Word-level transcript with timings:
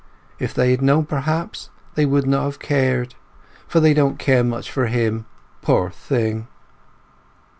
If 0.39 0.55
they 0.55 0.71
had 0.71 0.81
known 0.81 1.05
perhaps 1.05 1.69
they 1.93 2.07
would 2.07 2.25
not 2.25 2.45
have 2.45 2.57
cared, 2.59 3.13
for 3.67 3.79
they 3.79 3.93
don't 3.93 4.17
care 4.17 4.43
much 4.43 4.71
for 4.71 4.87
him, 4.87 5.27
poor 5.61 5.91
thing!" 5.91 6.47